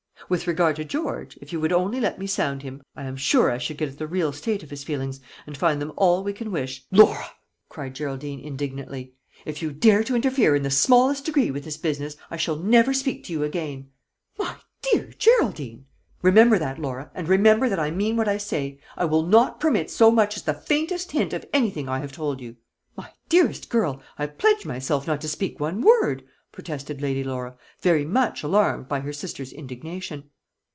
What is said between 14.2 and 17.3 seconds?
"My dear Geraldine!" "Remember that, Laura, and